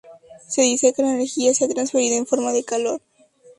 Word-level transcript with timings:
Se 0.47 0.63
dice 0.63 0.93
que 0.95 1.03
la 1.03 1.13
energía 1.13 1.53
se 1.53 1.65
ha 1.65 1.69
transferido 1.69 2.17
en 2.17 2.25
forma 2.25 2.51
de 2.51 2.63
calor. 2.63 3.01